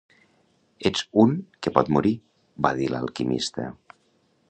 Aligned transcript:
"Ets 0.89 1.03
un 1.25 1.35
que 1.67 1.73
pot 1.77 1.93
morir", 1.99 2.17
va 2.67 2.75
dir 2.83 2.91
l'alquimista. 2.97 3.73